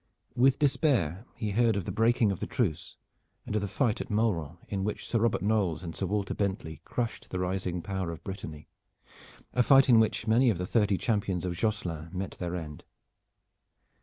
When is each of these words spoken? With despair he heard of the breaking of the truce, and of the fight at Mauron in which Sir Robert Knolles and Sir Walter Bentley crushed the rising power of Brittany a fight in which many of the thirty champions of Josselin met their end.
With 0.35 0.57
despair 0.57 1.25
he 1.35 1.51
heard 1.51 1.75
of 1.75 1.85
the 1.85 1.91
breaking 1.91 2.31
of 2.31 2.39
the 2.39 2.47
truce, 2.47 2.97
and 3.45 3.55
of 3.55 3.61
the 3.61 3.67
fight 3.67 4.01
at 4.01 4.09
Mauron 4.09 4.57
in 4.67 4.83
which 4.83 5.07
Sir 5.07 5.19
Robert 5.19 5.43
Knolles 5.43 5.83
and 5.83 5.95
Sir 5.95 6.07
Walter 6.07 6.33
Bentley 6.33 6.81
crushed 6.85 7.29
the 7.29 7.37
rising 7.37 7.83
power 7.83 8.09
of 8.09 8.23
Brittany 8.23 8.67
a 9.53 9.61
fight 9.61 9.89
in 9.89 9.99
which 9.99 10.25
many 10.25 10.49
of 10.49 10.57
the 10.57 10.65
thirty 10.65 10.97
champions 10.97 11.45
of 11.45 11.53
Josselin 11.55 12.09
met 12.13 12.31
their 12.31 12.55
end. 12.55 12.83